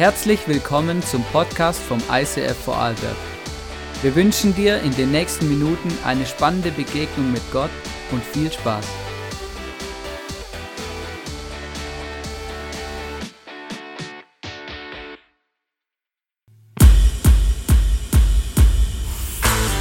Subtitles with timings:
[0.00, 3.16] Herzlich willkommen zum Podcast vom ICF Vorarlberg.
[4.00, 7.68] Wir wünschen dir in den nächsten Minuten eine spannende Begegnung mit Gott
[8.10, 8.86] und viel Spaß.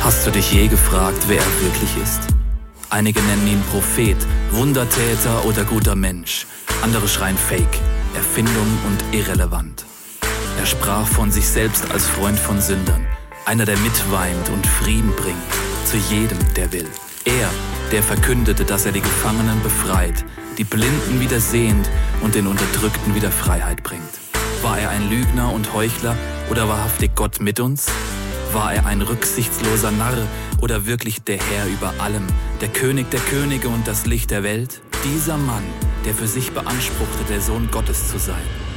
[0.03, 2.23] Hast du dich je gefragt, wer er wirklich ist?
[2.89, 4.17] Einige nennen ihn Prophet,
[4.51, 6.45] Wundertäter oder guter Mensch.
[6.81, 7.79] Andere schreien Fake,
[8.15, 9.85] Erfindung und irrelevant.
[10.59, 13.07] Er sprach von sich selbst als Freund von Sündern,
[13.45, 15.37] einer, der mitweint und Frieden bringt
[15.85, 16.87] zu jedem, der will.
[17.23, 17.49] Er,
[17.93, 20.25] der verkündete, dass er die Gefangenen befreit,
[20.57, 24.19] die Blinden wieder sehend und den Unterdrückten wieder Freiheit bringt.
[24.61, 26.17] War er ein Lügner und Heuchler
[26.51, 27.87] oder wahrhaftig Gott mit uns?
[28.51, 30.27] War er ein rücksichtsloser Narr
[30.61, 32.27] oder wirklich der Herr über allem,
[32.59, 34.81] der König der Könige und das Licht der Welt?
[35.05, 35.63] Dieser Mann,
[36.05, 38.68] der für sich beanspruchte, der Sohn Gottes zu sein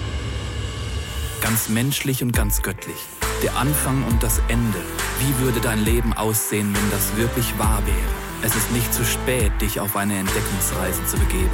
[1.42, 2.96] ganz menschlich und ganz göttlich.
[3.42, 4.78] Der Anfang und das Ende.
[5.18, 7.96] Wie würde dein Leben aussehen, wenn das wirklich wahr wäre?
[8.42, 11.50] Es ist nicht zu spät, dich auf eine Entdeckungsreise zu begeben.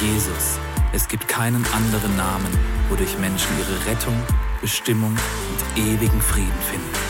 [0.00, 0.58] Jesus.
[0.92, 2.56] Es gibt keinen anderen Namen,
[2.88, 4.16] wodurch Menschen ihre Rettung,
[4.60, 7.05] Bestimmung und ewigen Frieden finden.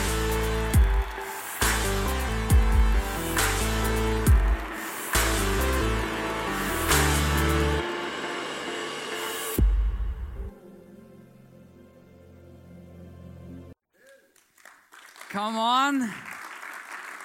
[15.37, 16.11] Come on.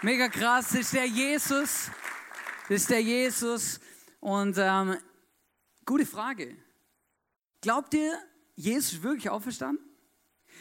[0.03, 0.69] Mega krass.
[0.69, 1.91] Das ist der Jesus.
[2.69, 3.81] Das ist der Jesus.
[4.21, 4.99] Und ähm,
[5.87, 6.55] gute Frage.
[7.63, 8.13] Glaubt ihr,
[8.55, 9.83] Jesus ist wirklich auferstanden?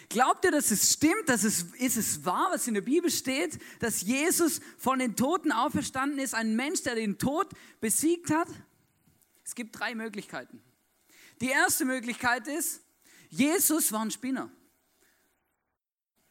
[0.07, 3.59] Glaubt ihr, dass es stimmt, dass es, ist es wahr, was in der Bibel steht,
[3.81, 7.49] dass Jesus von den Toten auferstanden ist, ein Mensch, der den Tod
[7.81, 8.47] besiegt hat?
[9.43, 10.63] Es gibt drei Möglichkeiten.
[11.41, 12.81] Die erste Möglichkeit ist,
[13.27, 14.49] Jesus war ein Spinner.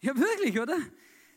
[0.01, 0.79] Ja, wirklich, oder?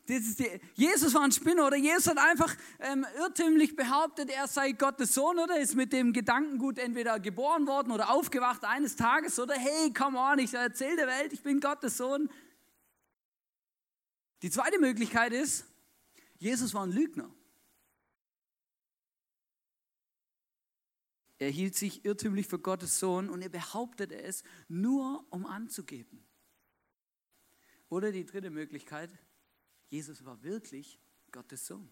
[0.06, 5.40] Jesus war ein Spinner oder Jesus hat einfach ähm, irrtümlich behauptet, er sei Gottes Sohn
[5.40, 10.20] oder ist mit dem Gedankengut entweder geboren worden oder aufgewacht eines Tages oder hey, come
[10.20, 12.30] on, ich erzähle der Welt, ich bin Gottes Sohn.
[14.42, 15.66] Die zweite Möglichkeit ist,
[16.38, 17.34] Jesus war ein Lügner.
[21.40, 26.26] Er hielt sich irrtümlich für Gottes Sohn und er behauptete es nur, um anzugeben.
[27.88, 29.10] Oder die dritte Möglichkeit,
[29.94, 31.00] Jesus war wirklich
[31.32, 31.88] Gottes Sohn.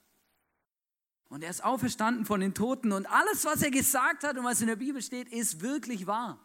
[1.29, 4.59] Und er ist auferstanden von den Toten und alles, was er gesagt hat und was
[4.59, 6.43] in der Bibel steht, ist wirklich wahr.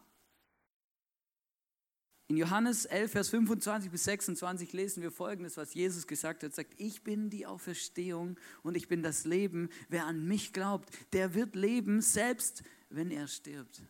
[2.28, 6.50] In Johannes 11, Vers 25 bis 26 lesen wir folgendes, was Jesus gesagt hat.
[6.50, 9.70] Er sagt, ich bin die Auferstehung und ich bin das Leben.
[9.88, 13.82] Wer an mich glaubt, der wird leben, selbst wenn er stirbt.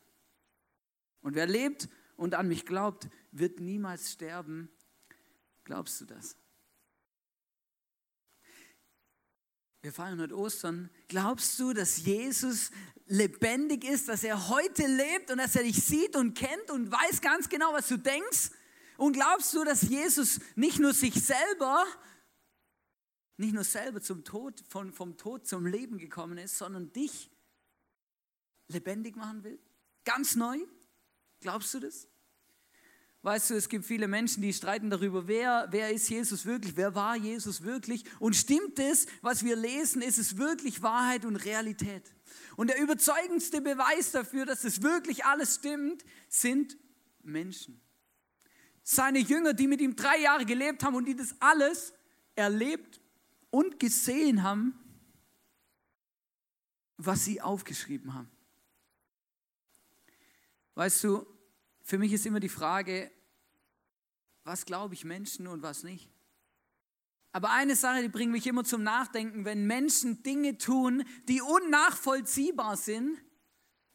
[1.20, 4.70] Und wer lebt und an mich glaubt, wird niemals sterben.
[5.64, 6.36] Glaubst du das?
[9.86, 10.90] Wir feiern heute Ostern.
[11.06, 12.72] Glaubst du, dass Jesus
[13.06, 17.20] lebendig ist, dass er heute lebt und dass er dich sieht und kennt und weiß
[17.20, 18.50] ganz genau, was du denkst?
[18.96, 21.86] Und glaubst du, dass Jesus nicht nur sich selber,
[23.36, 27.30] nicht nur selber zum Tod, von, vom Tod zum Leben gekommen ist, sondern dich
[28.66, 29.60] lebendig machen will?
[30.04, 30.58] Ganz neu?
[31.38, 32.08] Glaubst du das?
[33.26, 36.94] Weißt du, es gibt viele Menschen, die streiten darüber, wer, wer ist Jesus wirklich, wer
[36.94, 42.14] war Jesus wirklich und stimmt es, was wir lesen, ist es wirklich Wahrheit und Realität.
[42.54, 46.78] Und der überzeugendste Beweis dafür, dass es wirklich alles stimmt, sind
[47.24, 47.80] Menschen.
[48.84, 51.94] Seine Jünger, die mit ihm drei Jahre gelebt haben und die das alles
[52.36, 53.00] erlebt
[53.50, 54.78] und gesehen haben,
[56.96, 58.30] was sie aufgeschrieben haben.
[60.76, 61.26] Weißt du,
[61.82, 63.10] für mich ist immer die Frage,
[64.46, 66.08] was glaube ich Menschen und was nicht.
[67.32, 72.76] Aber eine Sache, die bringt mich immer zum Nachdenken, wenn Menschen Dinge tun, die unnachvollziehbar
[72.76, 73.18] sind,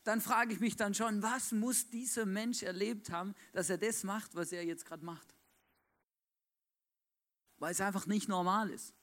[0.03, 4.03] dann frage ich mich dann schon, was muss dieser Mensch erlebt haben, dass er das
[4.03, 5.33] macht, was er jetzt gerade macht?
[7.57, 8.93] Weil es einfach nicht normal ist.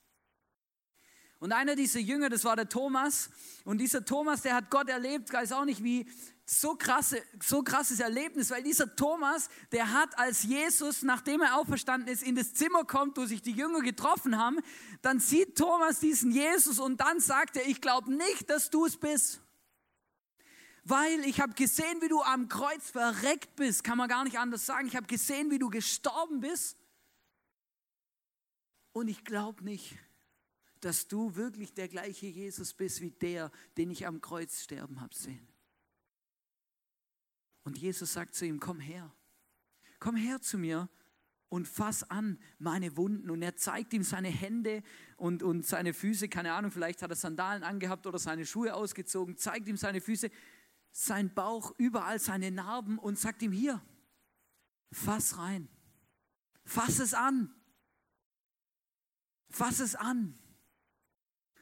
[1.40, 3.30] Und einer dieser Jünger, das war der Thomas.
[3.64, 6.06] Und dieser Thomas, der hat Gott erlebt, weiß auch nicht wie,
[6.50, 12.08] so, krasse, so krasses Erlebnis, weil dieser Thomas, der hat als Jesus, nachdem er auferstanden
[12.08, 14.58] ist, in das Zimmer kommt, wo sich die Jünger getroffen haben,
[15.02, 18.96] dann sieht Thomas diesen Jesus und dann sagt er, ich glaube nicht, dass du es
[18.96, 19.42] bist.
[20.84, 24.64] Weil ich habe gesehen, wie du am Kreuz verreckt bist, kann man gar nicht anders
[24.64, 24.88] sagen.
[24.88, 26.78] Ich habe gesehen, wie du gestorben bist.
[28.92, 29.98] Und ich glaube nicht,
[30.84, 35.14] dass du wirklich der gleiche Jesus bist wie der, den ich am Kreuz sterben habe
[35.14, 35.46] sehen.
[37.64, 39.12] Und Jesus sagt zu ihm, komm her,
[39.98, 40.88] komm her zu mir
[41.48, 43.30] und fass an meine Wunden.
[43.30, 44.82] Und er zeigt ihm seine Hände
[45.16, 49.36] und, und seine Füße, keine Ahnung, vielleicht hat er Sandalen angehabt oder seine Schuhe ausgezogen,
[49.36, 50.30] zeigt ihm seine Füße,
[50.92, 53.82] sein Bauch, überall seine Narben und sagt ihm hier,
[54.90, 55.68] fass rein,
[56.64, 57.54] fass es an,
[59.50, 60.38] fass es an.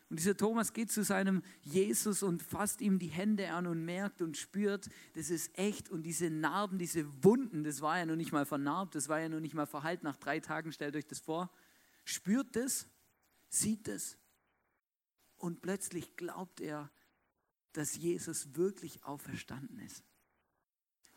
[0.08, 4.22] Und dieser Thomas geht zu seinem Jesus und fasst ihm die Hände an und merkt
[4.22, 5.88] und spürt, das ist echt.
[5.88, 9.28] Und diese Narben, diese Wunden, das war ja noch nicht mal vernarbt, das war ja
[9.28, 11.50] noch nicht mal verheilt nach drei Tagen, stellt euch das vor.
[12.04, 12.88] Spürt das,
[13.48, 14.16] sieht es.
[15.38, 16.90] Und plötzlich glaubt er,
[17.72, 20.04] dass Jesus wirklich auferstanden ist.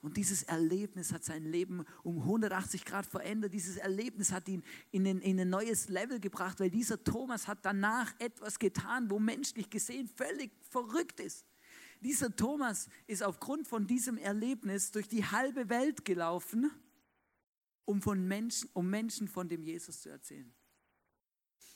[0.02, 3.54] Und dieses Erlebnis hat sein Leben um 180 Grad verändert.
[3.54, 7.60] Dieses Erlebnis hat ihn in ein, in ein neues Level gebracht, weil dieser Thomas hat
[7.64, 11.46] danach etwas getan, wo menschlich gesehen völlig verrückt ist.
[12.00, 16.72] Dieser Thomas ist aufgrund von diesem Erlebnis durch die halbe Welt gelaufen,
[17.84, 20.54] um, von Menschen, um Menschen von dem Jesus zu erzählen.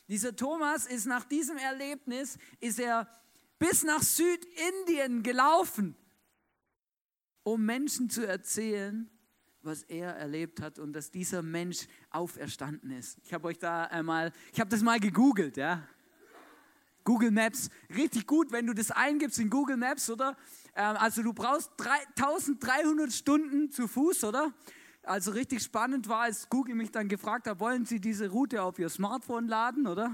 [0.08, 3.10] Dieser Thomas ist nach diesem Erlebnis, ist er
[3.60, 5.98] bis nach Südindien gelaufen
[7.44, 9.10] um Menschen zu erzählen,
[9.62, 13.18] was er erlebt hat und dass dieser Mensch auferstanden ist.
[13.24, 15.88] Ich habe euch da einmal, ich habe das mal gegoogelt, ja.
[17.06, 20.38] Google Maps, richtig gut, wenn du das eingibst in Google Maps, oder?
[20.76, 24.54] Ähm, also du brauchst 1300 Stunden zu Fuß, oder?
[25.04, 28.80] Also richtig spannend war, als Google mich dann gefragt hat, wollen Sie diese Route auf
[28.80, 30.14] Ihr Smartphone laden, oder?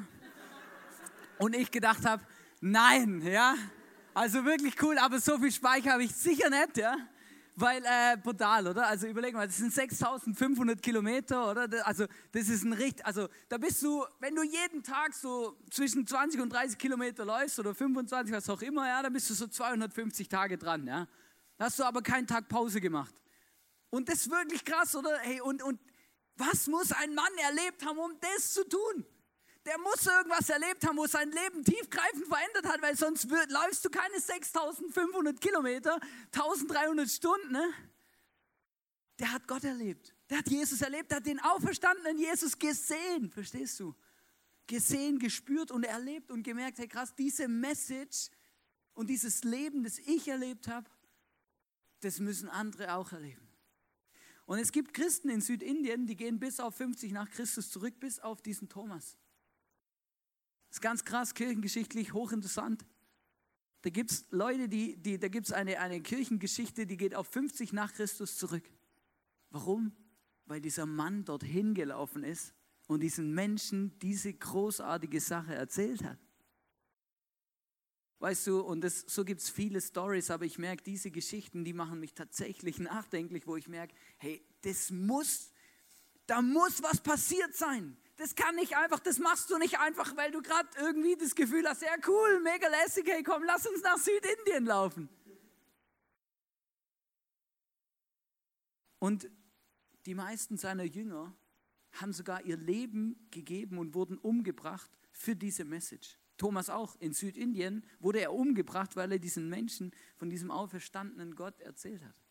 [1.37, 2.23] Und ich gedacht habe,
[2.59, 3.53] nein, ja.
[4.15, 6.97] Also wirklich cool, aber so viel Speicher habe ich sicher nicht, ja.
[7.61, 8.88] Weil, äh, brutal, oder?
[8.88, 11.67] Also überleg mal, das sind 6500 Kilometer, oder?
[11.85, 16.07] Also das ist ein richtig, also da bist du, wenn du jeden Tag so zwischen
[16.07, 19.45] 20 und 30 Kilometer läufst oder 25, was auch immer, ja, dann bist du so
[19.45, 21.06] 250 Tage dran, ja.
[21.57, 23.13] Da hast du aber keinen Tag Pause gemacht.
[23.89, 25.17] Und das ist wirklich krass, oder?
[25.19, 25.81] Hey, und, und
[26.38, 29.05] was muss ein Mann erlebt haben, um das zu tun?
[29.69, 33.92] Der muss irgendwas erlebt haben, wo sein Leben tiefgreifend verändert hat, weil sonst läufst du
[33.92, 36.00] keine 6500 Kilometer,
[36.33, 37.51] 1300 Stunden.
[37.51, 37.71] Ne?
[39.19, 40.16] Der hat Gott erlebt.
[40.27, 43.94] Der hat Jesus erlebt, der hat den auferstandenen Jesus gesehen, verstehst du?
[44.66, 48.31] Gesehen, gespürt und erlebt und gemerkt, hey krass, diese Message
[48.95, 50.89] und dieses Leben, das ich erlebt habe,
[52.00, 53.48] das müssen andere auch erleben.
[54.48, 58.19] Und es gibt Christen in Südindien, die gehen bis auf 50 nach Christus zurück, bis
[58.19, 59.15] auf diesen Thomas.
[60.69, 62.86] Das ist ganz krass, kirchengeschichtlich hochinteressant.
[63.81, 67.27] Da gibt es Leute, die, die, da gibt es eine, eine Kirchengeschichte, die geht auf
[67.27, 68.63] 50 nach Christus zurück.
[69.50, 69.94] Warum?
[70.45, 72.54] Weil dieser Mann dorthin gelaufen ist
[72.88, 76.19] und diesen Menschen diese großartige Sache erzählt hat.
[78.19, 81.72] Weißt du, und das, so gibt es viele Stories, aber ich merke, diese Geschichten, die
[81.72, 85.51] machen mich tatsächlich nachdenklich, wo ich merke, hey, das muss,
[86.27, 87.98] da muss was passiert sein.
[88.19, 91.66] Das kann nicht einfach, das machst du nicht einfach, weil du gerade irgendwie das Gefühl
[91.66, 95.07] hast, ja cool, mega lässig, hey komm, lass uns nach Südindien laufen.
[99.00, 99.31] Und
[100.06, 101.33] die meisten seiner Jünger
[101.94, 106.19] haben sogar ihr Leben gegeben und wurden umgebracht für diese Message.
[106.38, 111.62] Thomas auch in Südindien wurde er umgebracht, weil er diesen Menschen von diesem auferstandenen Gott
[111.62, 112.22] erzählt hat.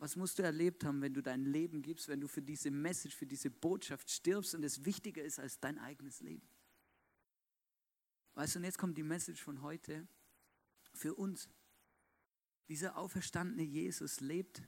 [0.00, 3.14] Was musst du erlebt haben, wenn du dein Leben gibst, wenn du für diese Message,
[3.14, 6.48] für diese Botschaft stirbst und es wichtiger ist als dein eigenes Leben?
[8.32, 10.08] Weißt du, und jetzt kommt die Message von heute
[10.94, 11.50] für uns.
[12.70, 14.62] Dieser auferstandene Jesus lebt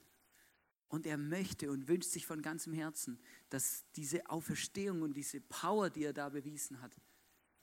[0.89, 5.89] und er möchte und wünscht sich von ganzem Herzen, dass diese Auferstehung und diese Power,
[5.89, 6.95] die er da bewiesen hat,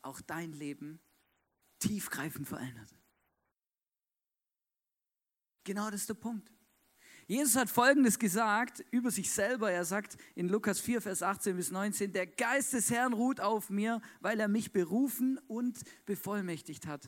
[0.01, 0.99] auch dein Leben
[1.77, 2.97] tiefgreifend verändert.
[5.65, 6.51] Genau das ist der Punkt.
[7.29, 9.71] Jesus hat Folgendes gesagt über sich selber.
[9.71, 13.69] Er sagt in Lukas 4, Vers 18 bis 19, der Geist des Herrn ruht auf
[13.69, 17.07] mir, weil er mich berufen und bevollmächtigt hat.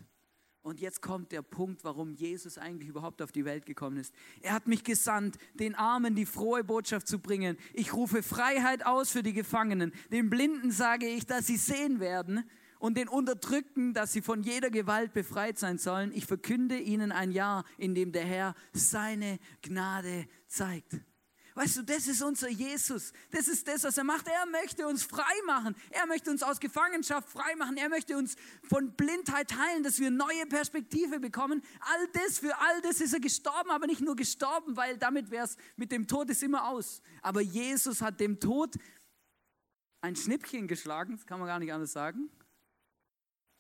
[0.62, 4.14] Und jetzt kommt der Punkt, warum Jesus eigentlich überhaupt auf die Welt gekommen ist.
[4.42, 7.58] Er hat mich gesandt, den Armen die frohe Botschaft zu bringen.
[7.74, 9.92] Ich rufe Freiheit aus für die Gefangenen.
[10.12, 12.44] Den Blinden sage ich, dass sie sehen werden
[12.82, 16.12] und den Unterdrückten, dass sie von jeder Gewalt befreit sein sollen.
[16.14, 21.00] Ich verkünde ihnen ein Jahr, in dem der Herr seine Gnade zeigt.
[21.54, 23.14] Weißt du, das ist unser Jesus.
[23.30, 24.26] Das ist das, was er macht.
[24.28, 25.76] Er möchte uns frei machen.
[25.92, 27.78] Er möchte uns aus Gefangenschaft frei machen.
[27.78, 31.62] Er möchte uns von Blindheit heilen, dass wir neue Perspektive bekommen.
[31.82, 35.46] All das, für all das ist er gestorben, aber nicht nur gestorben, weil damit wäre
[35.46, 37.04] es mit dem Tod ist immer aus.
[37.22, 38.74] Aber Jesus hat dem Tod
[40.00, 42.32] ein Schnippchen geschlagen, das kann man gar nicht anders sagen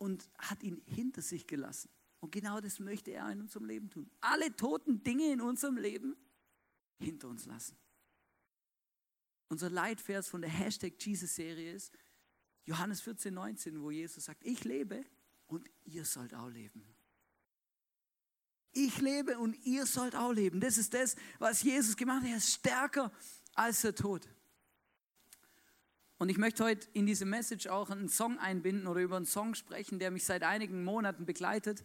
[0.01, 1.87] und hat ihn hinter sich gelassen.
[2.21, 4.09] Und genau das möchte er in unserem Leben tun.
[4.19, 6.15] Alle toten Dinge in unserem Leben
[6.99, 7.77] hinter uns lassen.
[9.47, 11.91] unser Leitvers von der Hashtag Jesus-Serie ist
[12.63, 15.05] Johannes 14, 19, wo Jesus sagt, ich lebe
[15.45, 16.83] und ihr sollt auch leben.
[18.71, 20.59] Ich lebe und ihr sollt auch leben.
[20.61, 22.29] Das ist das, was Jesus gemacht hat.
[22.29, 23.11] Er ist stärker
[23.53, 24.27] als der Tod.
[26.21, 29.55] Und ich möchte heute in diese Message auch einen Song einbinden oder über einen Song
[29.55, 31.81] sprechen, der mich seit einigen Monaten begleitet.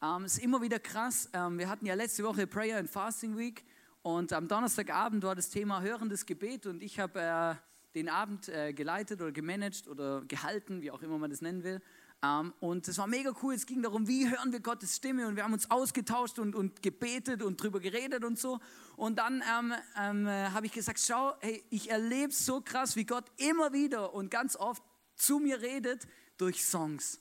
[0.00, 1.28] Ähm, ist immer wieder krass.
[1.32, 3.64] Ähm, wir hatten ja letzte Woche Prayer and Fasting Week
[4.02, 7.54] und am Donnerstagabend war das Thema hörendes Gebet und ich habe äh,
[7.96, 11.82] den Abend äh, geleitet oder gemanagt oder gehalten, wie auch immer man das nennen will.
[12.22, 13.54] Ähm, und es war mega cool.
[13.54, 16.82] Es ging darum, wie hören wir Gottes Stimme und wir haben uns ausgetauscht und, und
[16.82, 18.60] gebetet und drüber geredet und so.
[18.96, 23.04] Und dann ähm, ähm, äh, habe ich gesagt, schau, hey, ich erlebe so krass, wie
[23.04, 24.82] Gott immer wieder und ganz oft
[25.16, 26.06] zu mir redet
[26.38, 27.20] durch Songs.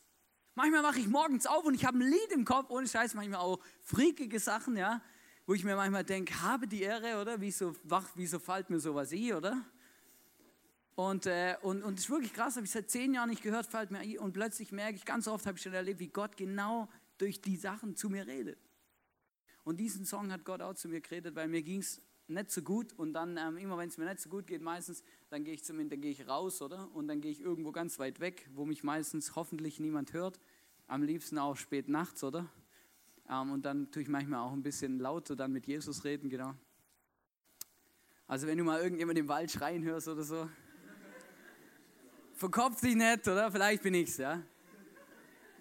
[0.53, 3.39] Manchmal mache ich morgens auf und ich habe ein Lied im Kopf, ohne Scheiß, manchmal
[3.39, 5.01] auch freakige Sachen, ja,
[5.45, 7.39] wo ich mir manchmal denke, habe die Ehre, oder?
[7.41, 9.65] Wieso, wach, wieso fällt mir sowas i, oder?
[11.09, 13.65] Und, äh, und, und es ist wirklich krass, habe ich seit zehn Jahren nicht gehört,
[13.65, 14.19] fällt mir ein.
[14.19, 17.57] Und plötzlich merke ich, ganz oft habe ich schon erlebt, wie Gott genau durch die
[17.57, 18.59] Sachen zu mir redet.
[19.63, 22.61] Und diesen Song hat Gott auch zu mir geredet, weil mir ging es nicht so
[22.61, 22.93] gut.
[22.93, 25.63] Und dann, ähm, immer wenn es mir nicht so gut geht, meistens, dann gehe ich
[25.63, 26.87] zumindest, dann gehe ich raus, oder?
[26.93, 30.39] Und dann gehe ich irgendwo ganz weit weg, wo mich meistens hoffentlich niemand hört.
[30.85, 32.47] Am liebsten auch spät nachts, oder?
[33.27, 36.53] Ähm, und dann tue ich manchmal auch ein bisschen lauter dann mit Jesus reden, genau.
[38.27, 40.47] Also wenn du mal irgendjemand im Wald schreien hörst oder so,
[42.41, 43.51] verkopf dich nicht, oder?
[43.51, 44.41] Vielleicht bin ich's, ja.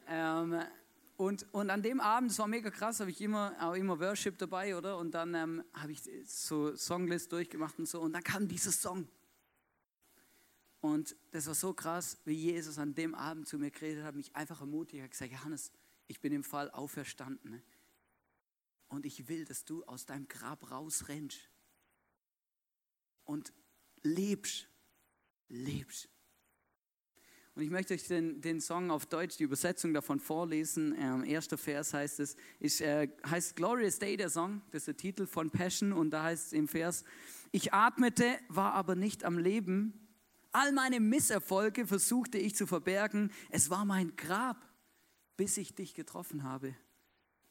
[0.08, 0.62] Ähm,
[1.18, 4.38] und, und an dem Abend, das war mega krass, habe ich immer, auch immer Worship
[4.38, 4.96] dabei, oder?
[4.96, 8.00] Und dann ähm, habe ich so Songlist durchgemacht und so.
[8.00, 9.06] Und dann kam dieser Song.
[10.80, 14.34] Und das war so krass, wie Jesus an dem Abend zu mir geredet hat, mich
[14.34, 15.70] einfach ermutigt, hat gesagt, Johannes,
[16.06, 17.62] ich bin im Fall auferstanden.
[18.88, 21.50] Und ich will, dass du aus deinem Grab rausrennst.
[23.24, 23.52] Und
[24.02, 24.66] lebst,
[25.48, 26.08] lebst.
[27.60, 30.94] Und ich möchte euch den, den Song auf Deutsch, die Übersetzung davon vorlesen.
[30.98, 34.96] Ähm, erster Vers heißt es, ist, äh, heißt Glorious Day, der Song, das ist der
[34.96, 35.92] Titel von Passion.
[35.92, 37.04] Und da heißt es im Vers,
[37.52, 40.08] ich atmete, war aber nicht am Leben.
[40.52, 43.30] All meine Misserfolge versuchte ich zu verbergen.
[43.50, 44.66] Es war mein Grab,
[45.36, 46.74] bis ich dich getroffen habe.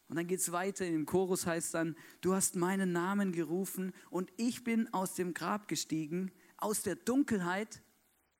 [0.07, 4.33] Und dann geht es weiter, im Chorus heißt dann, du hast meinen Namen gerufen und
[4.37, 7.83] ich bin aus dem Grab gestiegen, aus der Dunkelheit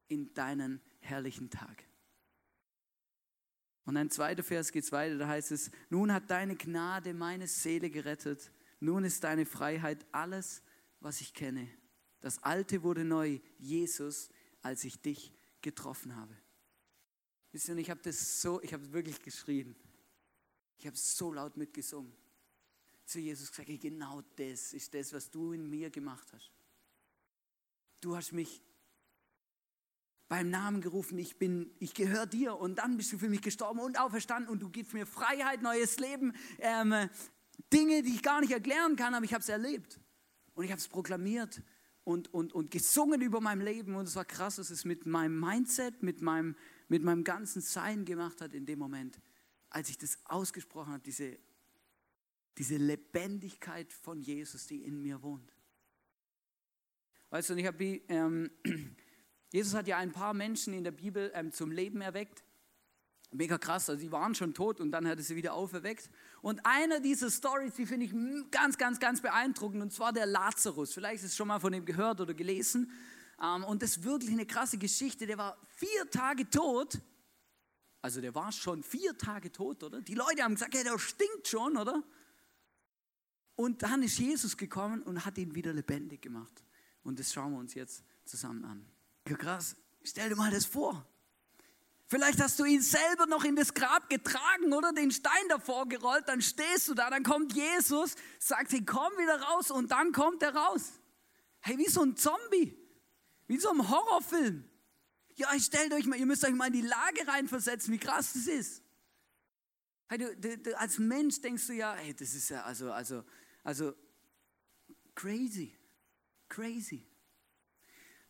[0.08, 1.84] in deinen herrlichen Tag.
[3.86, 7.89] Und ein zweiter Vers geht weiter, da heißt es, nun hat deine Gnade meine Seele
[7.89, 10.62] gerettet, nun ist deine Freiheit alles,
[11.00, 11.68] was ich kenne.
[12.22, 14.30] Das Alte wurde neu, Jesus,
[14.62, 16.36] als ich dich getroffen habe.
[17.51, 19.75] Wisst ihr, ich habe das so, ich habe wirklich geschrien.
[20.78, 22.13] Ich habe so laut mitgesungen.
[23.06, 26.51] Zu Jesus gesagt, genau das ist das, was du in mir gemacht hast.
[28.01, 28.62] Du hast mich
[30.29, 33.79] beim Namen gerufen, ich bin, ich gehöre dir und dann bist du für mich gestorben
[33.79, 36.93] und auferstanden und du gibst mir Freiheit, neues Leben, ähm,
[37.74, 40.00] Dinge, die ich gar nicht erklären kann, aber ich habe es erlebt.
[40.53, 41.62] Und ich habe es proklamiert
[42.03, 43.95] und, und, und gesungen über mein Leben.
[43.95, 46.55] Und es war krass, was es mit meinem Mindset, mit meinem,
[46.88, 49.19] mit meinem ganzen Sein gemacht hat in dem Moment,
[49.69, 51.39] als ich das ausgesprochen habe, diese,
[52.57, 55.53] diese Lebendigkeit von Jesus, die in mir wohnt.
[57.31, 58.50] Weißt du, und ich habe ähm,
[59.51, 62.44] Jesus hat ja ein paar Menschen in der Bibel ähm, zum Leben erweckt.
[63.32, 66.10] Mega krass, also sie waren schon tot und dann hat er sie wieder auferweckt.
[66.41, 70.94] Und eine dieser Stories, die finde ich ganz, ganz, ganz beeindruckend, und zwar der Lazarus.
[70.94, 72.91] Vielleicht ist es schon mal von ihm gehört oder gelesen.
[73.41, 75.27] Ähm, und das ist wirklich eine krasse Geschichte.
[75.27, 77.00] Der war vier Tage tot.
[78.01, 80.01] Also der war schon vier Tage tot, oder?
[80.01, 82.03] Die Leute haben gesagt, ja, der stinkt schon, oder?
[83.56, 86.63] Und dann ist Jesus gekommen und hat ihn wieder lebendig gemacht.
[87.03, 88.86] Und das schauen wir uns jetzt zusammen an.
[89.38, 89.75] Krass.
[90.03, 91.05] Stell dir mal das vor.
[92.07, 96.27] Vielleicht hast du ihn selber noch in das Grab getragen oder den Stein davor gerollt,
[96.27, 100.41] dann stehst du da, dann kommt Jesus, sagt, hey, komm wieder raus und dann kommt
[100.41, 100.93] er raus.
[101.59, 102.75] Hey, wie so ein Zombie,
[103.45, 104.67] wie so ein Horrorfilm.
[105.36, 108.48] Ja, stellt euch mal, ihr müsst euch mal in die Lage reinversetzen, wie krass das
[108.48, 108.81] ist.
[110.07, 113.24] Hey, du, du, du, als Mensch denkst du ja, hey, das ist ja also, also,
[113.63, 113.93] also
[115.13, 115.77] crazy,
[116.48, 117.05] crazy.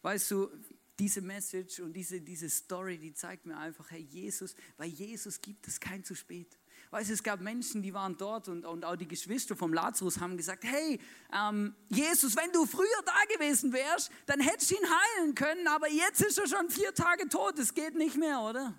[0.02, 0.52] Weißt du,
[1.00, 5.68] diese Message und diese, diese Story, die zeigt mir einfach, hey, Jesus, bei Jesus gibt
[5.68, 6.60] es kein zu spät.
[6.92, 10.20] Weißt du, es gab Menschen, die waren dort und, und auch die Geschwister vom Lazarus
[10.20, 11.00] haben gesagt, hey,
[11.34, 15.90] ähm, Jesus, wenn du früher da gewesen wärst, dann hättest du ihn heilen können, aber
[15.90, 18.76] jetzt ist er schon vier Tage tot, es geht nicht mehr, oder?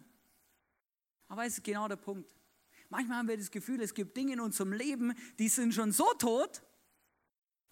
[1.28, 2.34] Aber es ist genau der Punkt.
[2.88, 6.12] Manchmal haben wir das Gefühl, es gibt Dinge in unserem Leben, die sind schon so
[6.14, 6.62] tot,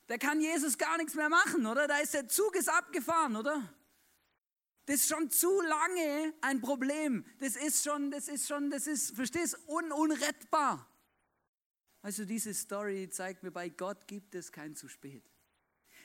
[0.09, 1.87] Der kann Jesus gar nichts mehr machen, oder?
[1.87, 3.63] Da ist der Zug ist abgefahren, oder?
[4.89, 7.23] Das ist schon zu lange ein Problem.
[7.41, 10.89] Das ist schon, das ist schon, das ist, verstehst, un, unrettbar.
[12.01, 15.31] Also diese Story zeigt mir, bei Gott gibt es kein zu spät.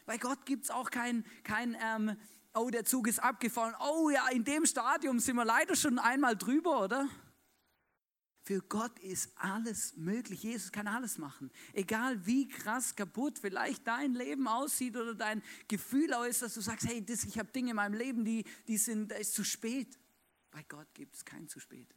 [0.06, 2.18] Bei Gott gibt es auch kein, kein ähm,
[2.54, 3.74] oh, der Zug ist abgefahren.
[3.80, 7.08] Oh ja, in dem Stadium sind wir leider schon einmal drüber, oder?
[8.46, 10.44] Für Gott ist alles möglich.
[10.44, 11.50] Jesus kann alles machen.
[11.72, 16.86] Egal wie krass kaputt vielleicht dein Leben aussieht oder dein Gefühl ist, dass du sagst,
[16.88, 19.98] hey, das, ich habe Dinge in meinem Leben, die, die sind, da ist zu spät.
[20.52, 21.96] Bei Gott gibt es kein zu spät.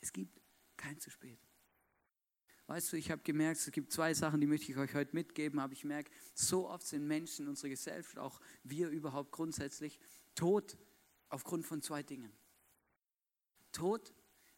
[0.00, 0.40] Es gibt
[0.76, 1.38] kein zu spät.
[2.66, 5.60] Weißt du, ich habe gemerkt, es gibt zwei Sachen, die möchte ich euch heute mitgeben,
[5.60, 10.00] aber ich merke, so oft sind Menschen, unsere Gesellschaft, auch wir überhaupt grundsätzlich,
[10.34, 10.76] tot
[11.28, 12.32] aufgrund von zwei Dingen.
[13.70, 14.12] Tot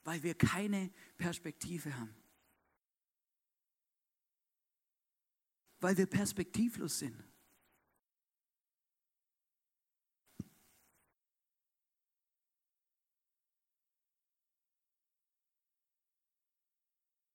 [0.04, 2.14] weil wir keine Perspektive haben.
[5.80, 7.22] Weil wir perspektivlos sind.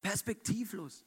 [0.02, 1.06] Perspektivlos.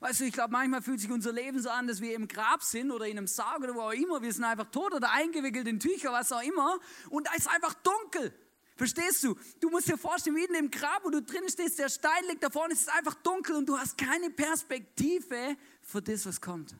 [0.00, 2.62] Weißt du, ich glaube, manchmal fühlt sich unser Leben so an, dass wir im Grab
[2.62, 4.20] sind oder in einem Sarg oder wo auch immer.
[4.20, 6.78] Wir sind einfach tot oder eingewickelt in Tücher, was auch immer.
[7.08, 8.34] Und da ist einfach dunkel.
[8.76, 9.36] Verstehst du?
[9.60, 12.42] Du musst dir vorstellen, wie in dem Grab, wo du drin stehst, der Stein liegt
[12.42, 16.74] da vorne, es ist einfach dunkel und du hast keine Perspektive für das, was kommt.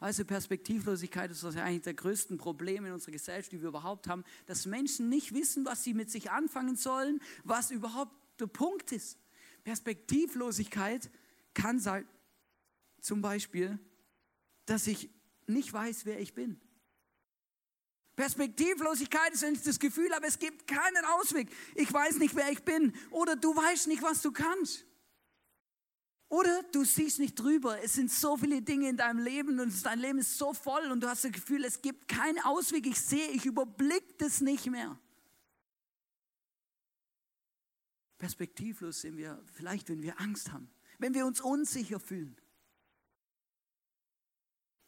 [0.00, 4.08] Also Perspektivlosigkeit ist das ja eigentlich der größten Probleme in unserer Gesellschaft, die wir überhaupt
[4.08, 8.90] haben, dass Menschen nicht wissen, was sie mit sich anfangen sollen, was überhaupt der Punkt
[8.90, 9.16] ist.
[9.62, 11.08] Perspektivlosigkeit
[11.54, 12.04] kann sein,
[13.00, 13.78] zum Beispiel,
[14.66, 15.08] dass ich
[15.46, 16.60] nicht weiß, wer ich bin.
[18.16, 21.48] Perspektivlosigkeit ist, ich das Gefühl habe, es gibt keinen Ausweg.
[21.74, 22.92] Ich weiß nicht, wer ich bin.
[23.10, 24.84] Oder du weißt nicht, was du kannst.
[26.28, 27.82] Oder du siehst nicht drüber.
[27.82, 31.00] Es sind so viele Dinge in deinem Leben und dein Leben ist so voll und
[31.00, 32.86] du hast das Gefühl, es gibt keinen Ausweg.
[32.86, 34.98] Ich sehe, ich überblicke das nicht mehr.
[38.18, 42.36] Perspektivlos sind wir vielleicht, wenn wir Angst haben, wenn wir uns unsicher fühlen.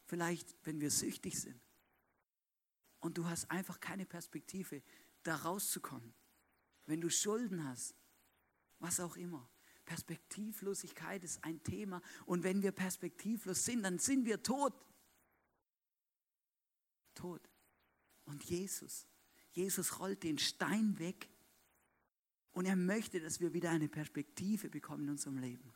[0.06, 1.63] Vielleicht, wenn wir süchtig sind
[3.04, 4.82] und du hast einfach keine Perspektive,
[5.24, 6.14] da rauszukommen.
[6.86, 7.94] Wenn du Schulden hast,
[8.78, 9.46] was auch immer.
[9.84, 14.72] Perspektivlosigkeit ist ein Thema und wenn wir perspektivlos sind, dann sind wir tot.
[17.14, 17.46] Tot.
[18.24, 19.06] Und Jesus,
[19.52, 21.28] Jesus rollt den Stein weg
[22.52, 25.74] und er möchte, dass wir wieder eine Perspektive bekommen in unserem Leben.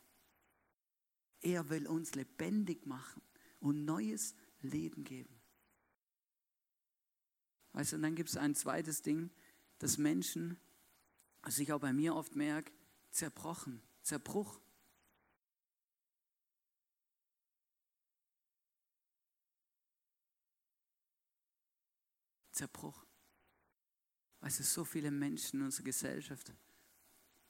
[1.41, 3.21] Er will uns lebendig machen
[3.59, 5.38] und neues Leben geben.
[7.73, 9.29] Weißt du, und dann gibt es ein zweites Ding,
[9.77, 10.59] dass Menschen,
[11.41, 12.71] was ich auch bei mir oft merke,
[13.11, 14.59] zerbrochen, Zerbruch.
[22.51, 23.05] Zerbruch.
[24.41, 26.51] Weißt du, so viele Menschen in unserer Gesellschaft,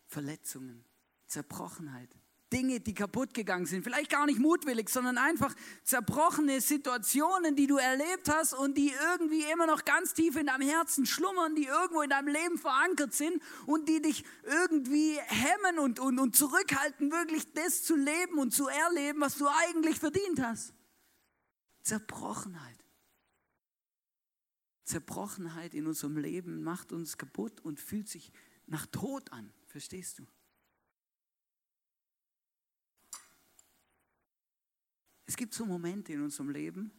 [0.05, 0.85] Verletzungen,
[1.27, 2.15] Zerbrochenheit.
[2.51, 3.83] Dinge, die kaputt gegangen sind.
[3.83, 9.43] Vielleicht gar nicht mutwillig, sondern einfach zerbrochene Situationen, die du erlebt hast und die irgendwie
[9.51, 13.41] immer noch ganz tief in deinem Herzen schlummern, die irgendwo in deinem Leben verankert sind
[13.65, 18.67] und die dich irgendwie hemmen und, und, und zurückhalten, wirklich das zu leben und zu
[18.67, 20.73] erleben, was du eigentlich verdient hast.
[21.83, 22.77] Zerbrochenheit.
[24.83, 28.31] Zerbrochenheit in unserem Leben macht uns kaputt und fühlt sich
[28.65, 29.53] nach Tod an.
[29.67, 30.25] Verstehst du?
[35.29, 36.91] Es gibt so Momente in unserem Leben,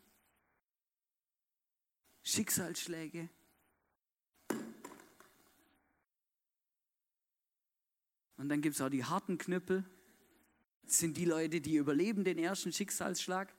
[2.22, 3.28] Schicksalsschläge,
[8.36, 9.84] Und dann gibt es auch die harten Knüppel.
[10.84, 13.52] Das sind die Leute, die überleben den ersten Schicksalsschlag.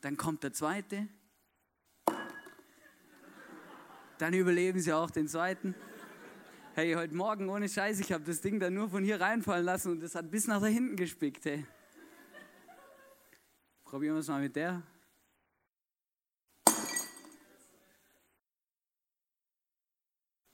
[0.00, 1.08] Dann kommt der zweite.
[4.18, 5.74] Dann überleben sie auch den zweiten.
[6.74, 9.90] Hey, heute Morgen ohne Scheiß, ich habe das Ding dann nur von hier reinfallen lassen
[9.90, 11.44] und das hat bis nach da hinten gespickt.
[11.44, 11.66] Hey.
[13.90, 14.80] Probieren wir es mal mit der.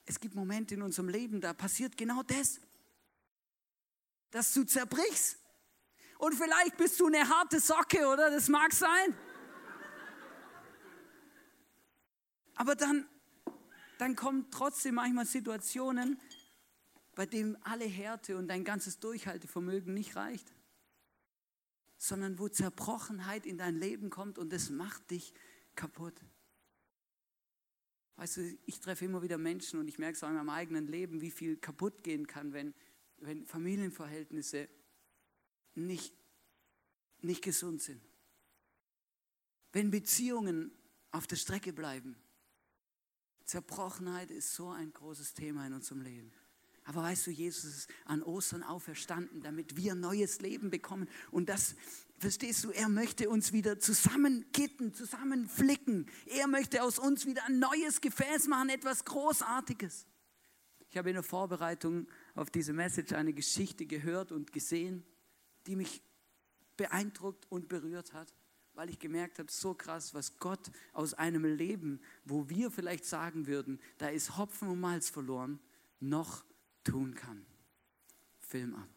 [0.06, 2.62] Es gibt Momente in unserem Leben, da passiert genau das,
[4.30, 5.38] dass du zerbrichst.
[6.16, 8.30] Und vielleicht bist du eine harte Socke, oder?
[8.30, 9.14] Das mag sein.
[12.54, 13.06] Aber dann,
[13.98, 16.18] dann kommen trotzdem manchmal Situationen,
[17.14, 20.56] bei denen alle Härte und dein ganzes Durchhaltevermögen nicht reicht
[21.98, 25.32] sondern wo Zerbrochenheit in dein Leben kommt und es macht dich
[25.74, 26.20] kaputt.
[28.16, 30.86] Weißt du, ich treffe immer wieder Menschen und ich merke es auch in meinem eigenen
[30.86, 32.74] Leben, wie viel kaputt gehen kann, wenn,
[33.18, 34.68] wenn Familienverhältnisse
[35.74, 36.14] nicht,
[37.20, 38.02] nicht gesund sind.
[39.72, 40.70] wenn Beziehungen
[41.10, 42.16] auf der Strecke bleiben.
[43.44, 46.32] Zerbrochenheit ist so ein großes Thema in unserem Leben.
[46.86, 51.08] Aber weißt du, Jesus ist an Ostern auferstanden, damit wir neues Leben bekommen.
[51.30, 51.74] Und das,
[52.18, 56.08] verstehst du, er möchte uns wieder zusammenkitten, zusammenflicken.
[56.26, 60.06] Er möchte aus uns wieder ein neues Gefäß machen, etwas Großartiges.
[60.88, 65.04] Ich habe in der Vorbereitung auf diese Message eine Geschichte gehört und gesehen,
[65.66, 66.02] die mich
[66.76, 68.32] beeindruckt und berührt hat
[68.76, 73.46] weil ich gemerkt habe, so krass, was Gott aus einem Leben, wo wir vielleicht sagen
[73.46, 75.58] würden, da ist Hopfen und Malz verloren,
[75.98, 76.44] noch
[76.86, 77.44] tun kann.
[78.40, 78.88] Film ab.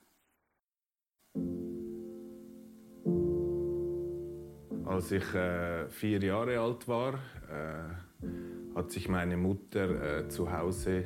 [4.86, 7.16] Als ich äh, vier Jahre alt war,
[7.50, 11.06] äh, hat sich meine Mutter äh, zu Hause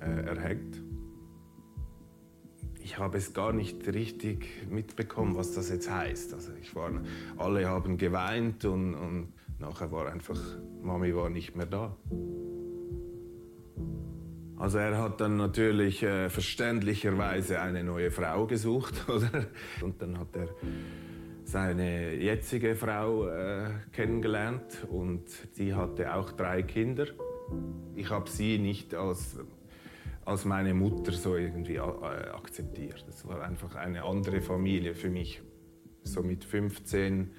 [0.00, 0.82] äh, erhängt
[2.84, 6.34] ich habe es gar nicht richtig mitbekommen, was das jetzt heißt.
[6.34, 6.90] Also ich war,
[7.38, 10.38] alle haben geweint und, und nachher war einfach,
[10.82, 11.96] Mami war nicht mehr da.
[14.62, 19.46] Also er hat dann natürlich äh, verständlicherweise eine neue Frau gesucht, oder?
[19.80, 20.50] Und dann hat er
[21.42, 25.24] seine jetzige Frau äh, kennengelernt und
[25.58, 27.06] die hatte auch drei Kinder.
[27.96, 29.36] Ich habe sie nicht als
[30.24, 33.04] als meine Mutter so irgendwie äh, akzeptiert.
[33.08, 35.42] Es war einfach eine andere Familie für mich.
[36.04, 37.32] So mit 15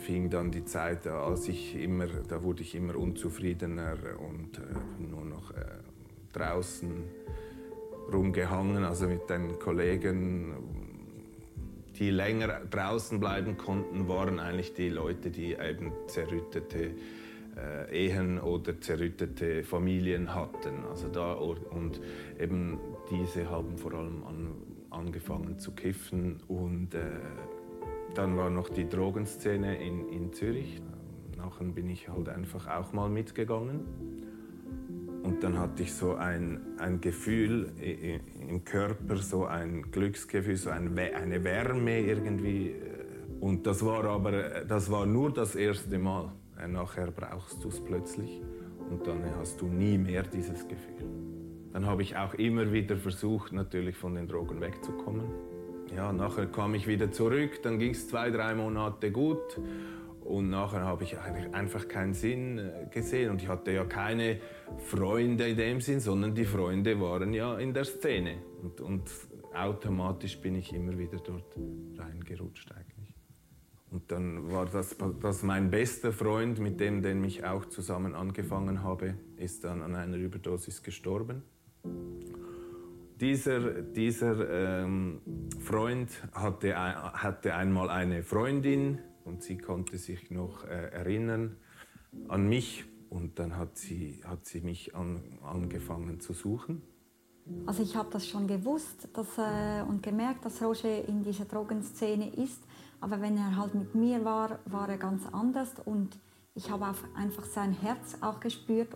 [0.00, 5.04] fing dann die Zeit an, als ich immer, da wurde ich immer unzufriedener und äh,
[5.08, 5.91] nur noch äh,
[6.32, 7.04] draußen
[8.12, 10.54] rumgehangen, also mit den Kollegen,
[11.98, 16.90] die länger draußen bleiben konnten, waren eigentlich die Leute, die eben zerrüttete
[17.56, 20.84] äh, Ehen oder zerrüttete Familien hatten.
[20.88, 22.00] Also da, und
[22.40, 22.78] eben
[23.10, 24.54] diese haben vor allem an,
[24.90, 26.40] angefangen zu kiffen.
[26.48, 27.00] Und äh,
[28.14, 30.80] dann war noch die Drogenszene in, in Zürich.
[31.36, 33.80] Nachher bin ich halt einfach auch mal mitgegangen.
[35.22, 37.70] Und dann hatte ich so ein, ein Gefühl
[38.48, 42.74] im Körper, so ein Glücksgefühl, so ein, eine Wärme irgendwie.
[43.40, 44.32] Und das war aber
[44.66, 46.32] das war nur das erste Mal.
[46.62, 48.40] Äh, nachher brauchst du es plötzlich
[48.90, 51.08] und dann hast du nie mehr dieses Gefühl.
[51.72, 55.24] Dann habe ich auch immer wieder versucht, natürlich von den Drogen wegzukommen.
[55.96, 59.58] Ja, nachher kam ich wieder zurück, dann ging es zwei, drei Monate gut
[60.24, 64.38] und nachher habe ich eigentlich einfach keinen Sinn äh, gesehen und ich hatte ja keine
[64.78, 69.10] Freunde in dem Sinn, sondern die Freunde waren ja in der Szene und, und
[69.54, 71.56] automatisch bin ich immer wieder dort
[71.96, 73.14] reingerutscht eigentlich.
[73.90, 78.82] Und dann war das, das mein bester Freund, mit dem, den ich auch zusammen angefangen
[78.82, 81.42] habe, ist dann an einer Überdosis gestorben.
[83.20, 85.20] Dieser, dieser ähm,
[85.60, 91.56] Freund hatte, hatte einmal eine Freundin und sie konnte sich noch äh, erinnern
[92.28, 96.82] an mich und dann hat sie, hat sie mich an, angefangen zu suchen.
[97.66, 102.34] Also ich habe das schon gewusst dass, äh, und gemerkt, dass Roger in dieser Drogenszene
[102.34, 102.62] ist.
[103.00, 106.18] Aber wenn er halt mit mir war, war er ganz anders und
[106.54, 108.94] ich habe einfach sein Herz auch gespürt.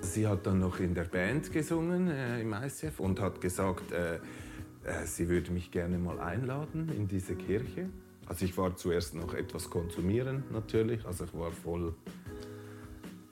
[0.00, 4.16] Sie hat dann noch in der Band gesungen äh, im ICF und hat gesagt, äh,
[4.16, 4.20] äh,
[5.04, 7.90] sie würde mich gerne mal einladen in diese Kirche.
[8.28, 11.94] Also ich war zuerst noch etwas konsumieren natürlich, also ich war voll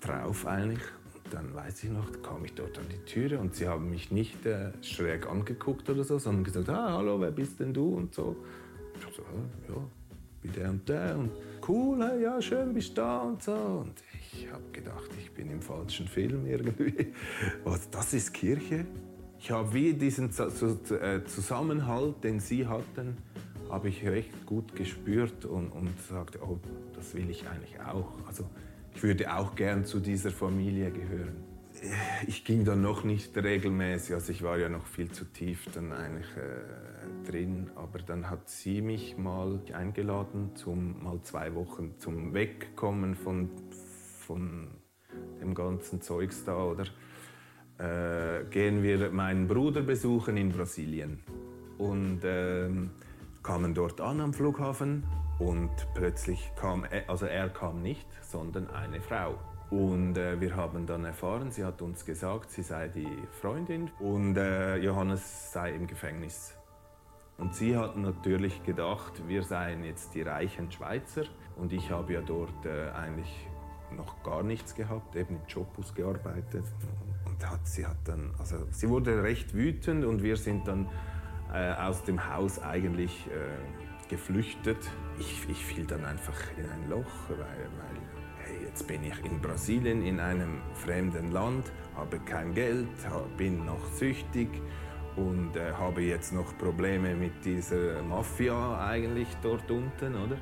[0.00, 0.82] drauf eigentlich.
[1.14, 4.10] Und dann weiß ich noch, kam ich dort an die Türe und sie haben mich
[4.10, 8.14] nicht äh, schräg angeguckt oder so, sondern gesagt, ah, hallo, wer bist denn du und
[8.14, 8.36] so.
[8.94, 9.22] Ich so,
[9.68, 9.82] ja,
[10.42, 11.30] wie der und der und
[11.68, 13.52] cool, hey, ja, schön bist du da und so.
[13.52, 13.94] Und
[14.32, 17.12] ich habe gedacht, ich bin im falschen Film irgendwie.
[17.64, 18.86] Was, das ist Kirche?
[19.38, 23.18] Ich habe wie diesen äh, Zusammenhalt, den sie hatten,
[23.70, 26.58] habe ich recht gut gespürt und, und sagte, oh,
[26.94, 28.12] das will ich eigentlich auch.
[28.26, 28.44] Also
[28.94, 31.46] ich würde auch gern zu dieser Familie gehören
[32.26, 35.92] ich ging dann noch nicht regelmäßig, also ich war ja noch viel zu tief dann
[35.92, 42.34] eigentlich äh, drin, aber dann hat sie mich mal eingeladen, zum mal zwei Wochen zum
[42.34, 43.50] Wegkommen von,
[44.20, 44.68] von
[45.40, 46.84] dem ganzen Zeugs da, oder?
[47.78, 51.22] Äh, gehen wir meinen Bruder besuchen in Brasilien
[51.76, 52.68] und äh,
[53.46, 55.04] kamen dort an am Flughafen
[55.38, 59.38] und plötzlich kam, er, also er kam nicht, sondern eine Frau.
[59.70, 63.08] Und äh, wir haben dann erfahren, sie hat uns gesagt, sie sei die
[63.40, 66.54] Freundin und äh, Johannes sei im Gefängnis.
[67.38, 71.22] Und sie hat natürlich gedacht, wir seien jetzt die reichen Schweizer.
[71.54, 73.46] Und ich habe ja dort äh, eigentlich
[73.96, 76.64] noch gar nichts gehabt, eben im Jobus gearbeitet.
[77.24, 80.88] Und hat, sie, hat dann, also, sie wurde recht wütend und wir sind dann
[81.52, 84.78] äh, aus dem Haus eigentlich äh, geflüchtet.
[85.18, 88.00] Ich, ich fiel dann einfach in ein Loch, weil, weil
[88.38, 92.88] hey, jetzt bin ich in Brasilien in einem fremden Land, habe kein Geld,
[93.36, 94.48] bin noch süchtig
[95.16, 100.36] und äh, habe jetzt noch Probleme mit dieser Mafia eigentlich dort unten, oder?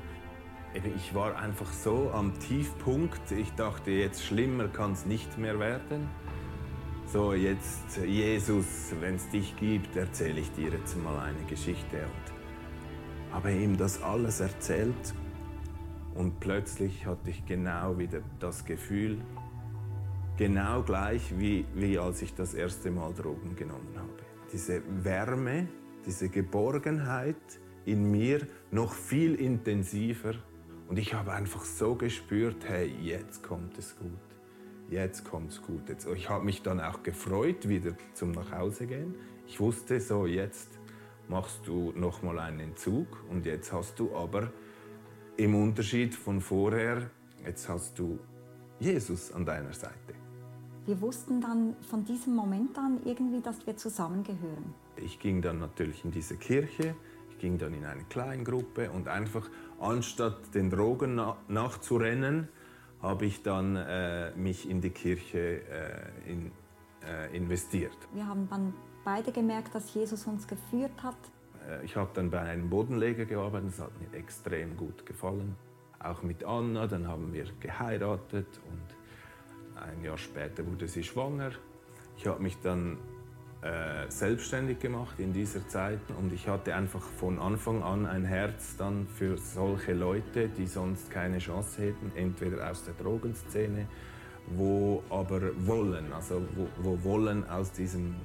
[0.97, 3.31] Ich war einfach so am Tiefpunkt.
[3.31, 6.09] Ich dachte, jetzt schlimmer kann es nicht mehr werden.
[7.07, 11.97] So, jetzt, Jesus, wenn es dich gibt, erzähle ich dir jetzt mal eine Geschichte.
[11.97, 15.13] Und habe ihm das alles erzählt.
[16.15, 19.19] Und plötzlich hatte ich genau wieder das Gefühl,
[20.35, 24.23] genau gleich wie, wie als ich das erste Mal Drogen genommen habe.
[24.51, 25.67] Diese Wärme,
[26.07, 27.35] diese Geborgenheit
[27.85, 30.33] in mir noch viel intensiver.
[30.87, 34.24] Und ich habe einfach so gespürt, hey, jetzt kommt es gut
[34.89, 35.89] jetzt kommt's gut.
[35.89, 39.15] Jetzt, ich habe mich dann auch gefreut, wieder zum Nachhausegehen.
[39.47, 40.79] Ich wusste so, jetzt
[41.27, 44.51] machst du noch mal einen Entzug und jetzt hast du aber
[45.37, 47.09] im Unterschied von vorher,
[47.45, 48.19] jetzt hast du
[48.79, 50.13] Jesus an deiner Seite.
[50.85, 54.73] Wir wussten dann von diesem Moment an irgendwie, dass wir zusammengehören.
[54.97, 56.95] Ich ging dann natürlich in diese Kirche,
[57.31, 62.49] ich ging dann in eine Kleingruppe und einfach anstatt den Drogen nachzurennen,
[63.01, 66.51] habe ich dann äh, mich in die Kirche äh, in,
[67.07, 67.97] äh, investiert.
[68.13, 71.17] Wir haben dann beide gemerkt, dass Jesus uns geführt hat.
[71.69, 75.55] Äh, ich habe dann bei einem Bodenleger gearbeitet, das hat mir extrem gut gefallen.
[75.99, 81.51] Auch mit Anna, dann haben wir geheiratet und ein Jahr später wurde sie schwanger.
[82.17, 82.97] Ich habe mich dann
[83.65, 88.77] äh, selbstständig gemacht in dieser Zeit und ich hatte einfach von Anfang an ein Herz
[88.77, 93.87] dann für solche Leute, die sonst keine Chance hätten, entweder aus der Drogenszene,
[94.55, 98.15] wo aber wollen, also wo, wo wollen aus diesem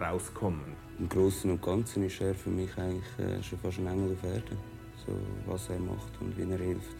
[0.00, 0.76] rauskommen.
[0.98, 4.24] Im Großen und Ganzen ist er für mich eigentlich äh, schon fast ein Engel auf
[4.24, 4.58] Erden,
[5.06, 5.12] so
[5.46, 6.96] was er macht und wie er hilft.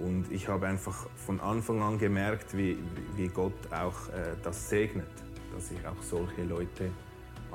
[0.00, 2.76] Und ich habe einfach von Anfang an gemerkt, wie,
[3.14, 5.08] wie Gott auch äh, das segnet,
[5.54, 6.90] dass ich auch solche Leute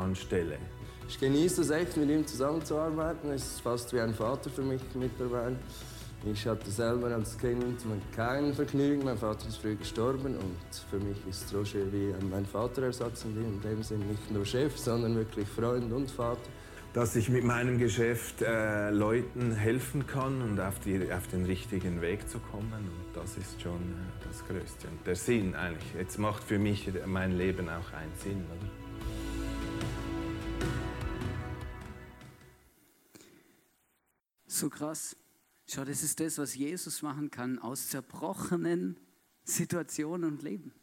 [0.02, 0.58] anstelle.
[1.08, 3.32] Ich genieße es echt, mit ihm zusammenzuarbeiten.
[3.32, 5.58] Es ist fast wie ein Vater für mich mittlerweile.
[6.24, 7.84] Ich hatte selber als Kind
[8.16, 9.04] kein Vergnügen.
[9.04, 10.58] Mein Vater ist früh gestorben und
[10.90, 15.48] für mich ist Roger wie mein Vaterersatz in dem Sinne nicht nur Chef, sondern wirklich
[15.48, 16.40] Freund und Vater.
[16.94, 22.02] Dass ich mit meinem Geschäft äh, Leuten helfen kann und auf, die, auf, den richtigen
[22.02, 22.72] Weg zu kommen.
[22.72, 24.88] Und das ist schon äh, das Größte.
[24.90, 25.94] Und der Sinn eigentlich.
[25.98, 28.46] Jetzt macht für mich mein Leben auch einen Sinn.
[28.46, 28.81] Oder?
[34.48, 35.16] So krass.
[35.68, 39.00] Schau, das ist das, was Jesus machen kann aus zerbrochenen
[39.44, 40.74] Situationen und Leben.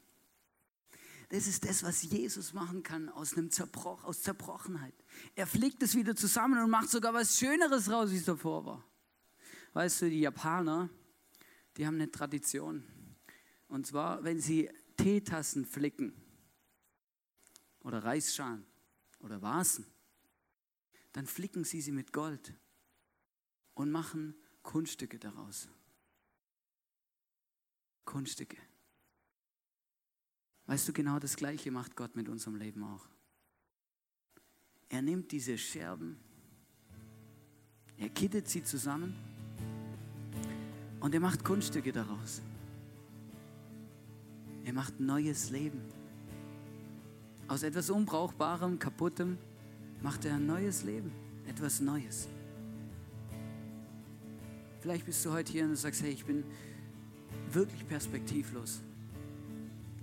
[1.28, 4.94] Das ist das, was Jesus machen kann aus einem Zerbroch, aus Zerbrochenheit.
[5.34, 8.84] Er fliegt es wieder zusammen und macht sogar was Schöneres raus, wie es davor war.
[9.74, 10.88] Weißt du, die Japaner,
[11.76, 12.82] die haben eine Tradition.
[13.68, 16.14] Und zwar, wenn sie Teetassen flicken
[17.80, 18.66] oder Reisschalen
[19.28, 19.84] oder Vasen,
[21.12, 22.54] dann flicken sie sie mit Gold
[23.74, 25.68] und machen Kunststücke daraus.
[28.04, 28.56] Kunststücke.
[30.66, 33.06] Weißt du, genau das Gleiche macht Gott mit unserem Leben auch.
[34.88, 36.18] Er nimmt diese Scherben,
[37.98, 39.14] er kittet sie zusammen
[41.00, 42.40] und er macht Kunststücke daraus.
[44.64, 45.97] Er macht neues Leben.
[47.48, 49.38] Aus etwas Unbrauchbarem, Kaputtem
[50.02, 51.10] macht er ein neues Leben,
[51.48, 52.28] etwas Neues.
[54.80, 56.44] Vielleicht bist du heute hier und du sagst, hey, ich bin
[57.50, 58.80] wirklich perspektivlos.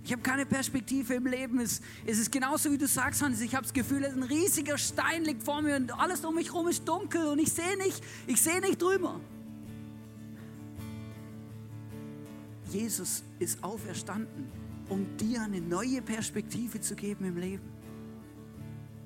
[0.02, 1.60] Ich habe keine Perspektive im Leben.
[1.60, 3.40] Es, es ist genauso, wie du sagst, Hans.
[3.40, 6.68] Ich habe das Gefühl, ein riesiger Stein liegt vor mir und alles um mich herum
[6.68, 9.20] ist dunkel und ich sehe nicht, ich sehe nicht drüber.
[12.70, 14.50] Jesus ist auferstanden,
[14.88, 17.76] um dir eine neue Perspektive zu geben im Leben.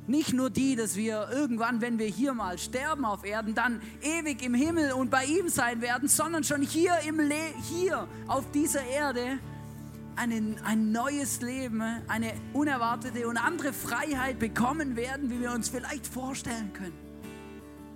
[0.06, 4.42] Nicht nur die, dass wir irgendwann, wenn wir hier mal sterben auf Erden, dann ewig
[4.42, 8.84] im Himmel und bei ihm sein werden, sondern schon hier, im Le hier auf dieser
[8.84, 9.38] Erde
[10.16, 16.06] ein, ein neues Leben, eine unerwartete und andere Freiheit bekommen werden, wie wir uns vielleicht
[16.06, 16.98] vorstellen können.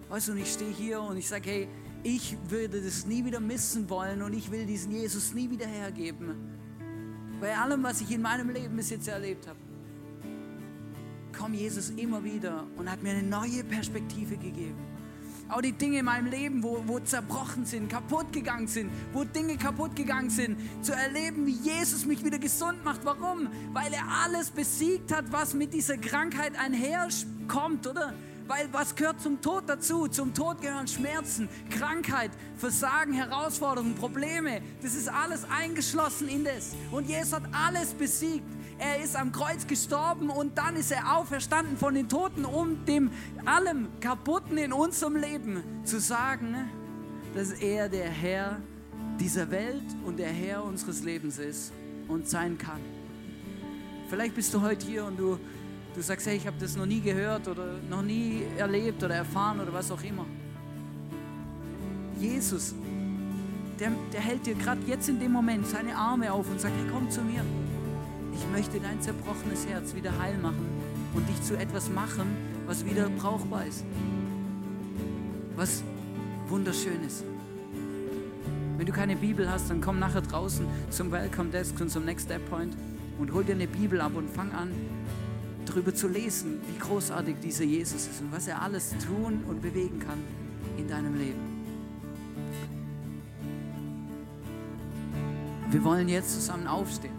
[0.09, 1.69] Weißt du, und ich stehe hier und ich sage, hey,
[2.03, 6.54] ich würde das nie wieder missen wollen und ich will diesen Jesus nie wieder hergeben.
[7.45, 9.59] Bei allem, was ich in meinem Leben bis jetzt erlebt habe
[11.31, 14.79] kam Jesus immer wieder und hat mir eine neue Perspektive gegeben.
[15.51, 19.59] Auch die Dinge in meinem Leben, wo, wo zerbrochen sind, kaputt gegangen sind, wo Dinge
[19.59, 23.05] kaputt gegangen sind, zu erleben, wie Jesus mich wieder gesund macht.
[23.05, 23.49] Warum?
[23.75, 28.15] Weil er alles besiegt hat, was mit dieser Krankheit einherkommt, oder?
[28.47, 30.07] Weil was gehört zum Tod dazu?
[30.07, 34.61] Zum Tod gehören Schmerzen, Krankheit, Versagen, Herausforderungen, Probleme.
[34.83, 36.73] Das ist alles eingeschlossen in das.
[36.91, 38.45] Und Jesus hat alles besiegt.
[38.79, 43.11] Er ist am Kreuz gestorben und dann ist er auferstanden von den Toten, um dem
[43.47, 46.57] allem Kaputten in unserem Leben zu sagen,
[47.35, 48.61] dass er der Herr
[49.21, 51.73] dieser Welt und der Herr unseres Lebens ist
[52.09, 52.81] und sein kann.
[54.09, 55.39] Vielleicht bist du heute hier und du,
[55.95, 59.61] du sagst, hey, ich habe das noch nie gehört oder noch nie erlebt oder erfahren
[59.61, 60.27] oder was auch immer.
[62.19, 62.75] Jesus,
[63.79, 66.87] der, der hält dir gerade jetzt in dem Moment seine Arme auf und sagt, hey,
[66.93, 67.43] komm zu mir.
[68.33, 70.67] Ich möchte dein zerbrochenes Herz wieder heil machen
[71.15, 73.85] und dich zu etwas machen, was wieder brauchbar ist.
[75.57, 75.85] Was
[76.49, 77.25] wunderschön ist.
[78.77, 82.27] Wenn du keine Bibel hast, dann komm nachher draußen zum Welcome Desk und zum Next
[82.27, 82.77] Step Point
[83.19, 84.71] und hol dir eine Bibel ab und fang an,
[85.67, 89.99] darüber zu lesen, wie großartig dieser Jesus ist und was er alles tun und bewegen
[89.99, 90.19] kann
[90.77, 91.55] in deinem Leben.
[95.71, 97.15] Wir wollen jetzt zusammen aufstehen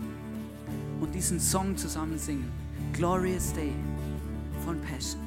[1.01, 2.51] und diesen Song zusammen singen.
[2.93, 3.73] Glorious Day
[4.63, 5.21] von Passion.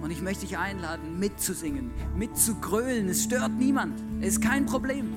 [0.00, 3.08] Und ich möchte dich einladen, mitzusingen, mitzugrölen.
[3.08, 4.02] Es stört niemand.
[4.20, 5.14] Es ist kein Problem.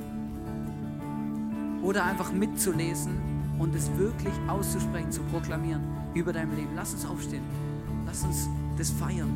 [1.81, 5.81] Oder einfach mitzulesen und es wirklich auszusprechen, zu proklamieren
[6.13, 6.69] über dein Leben.
[6.75, 7.43] Lass uns aufstehen.
[8.05, 9.33] Lass uns das feiern,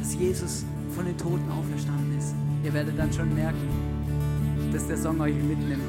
[0.00, 0.64] dass Jesus
[0.94, 2.34] von den Toten auferstanden ist.
[2.64, 3.68] Ihr werdet dann schon merken,
[4.72, 5.82] dass der Song euch mitnimmt.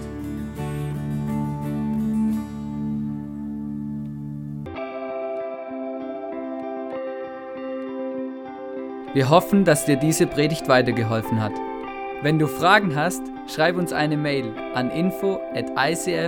[9.13, 11.54] Wir hoffen, dass dir diese Predigt weitergeholfen hat.
[12.21, 16.25] Wenn du Fragen hast, schreib uns eine Mail an info at icf-vlbg.at.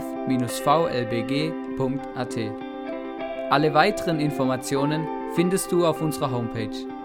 [3.49, 6.96] Alle weiteren Informationen findest du auf unserer Homepage.